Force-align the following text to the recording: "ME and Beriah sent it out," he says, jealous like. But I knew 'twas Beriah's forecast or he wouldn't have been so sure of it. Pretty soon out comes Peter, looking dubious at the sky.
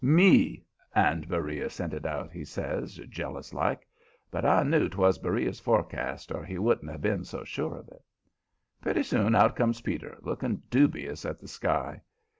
"ME 0.03 0.65
and 0.95 1.27
Beriah 1.29 1.69
sent 1.69 1.93
it 1.93 2.07
out," 2.07 2.31
he 2.31 2.43
says, 2.43 2.95
jealous 3.07 3.53
like. 3.53 3.87
But 4.31 4.43
I 4.45 4.63
knew 4.63 4.89
'twas 4.89 5.19
Beriah's 5.19 5.59
forecast 5.59 6.31
or 6.31 6.43
he 6.43 6.57
wouldn't 6.57 6.89
have 6.91 7.01
been 7.03 7.23
so 7.23 7.43
sure 7.43 7.77
of 7.77 7.87
it. 7.89 8.03
Pretty 8.81 9.03
soon 9.03 9.35
out 9.35 9.55
comes 9.55 9.81
Peter, 9.81 10.17
looking 10.21 10.63
dubious 10.71 11.23
at 11.23 11.39
the 11.39 11.47
sky. 11.47 12.01